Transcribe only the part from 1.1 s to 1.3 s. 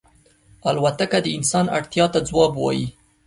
د